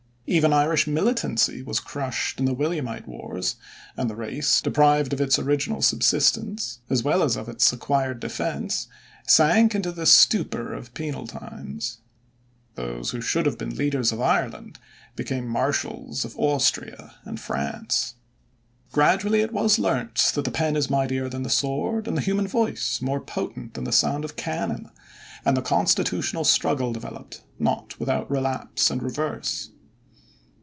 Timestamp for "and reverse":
28.89-29.71